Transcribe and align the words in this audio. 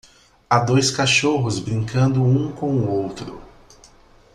Há 0.49 0.57
dois 0.57 0.89
cachorros 0.89 1.59
brincando 1.59 2.23
um 2.23 2.51
com 2.51 2.71
o 2.75 2.89
outro. 2.89 3.39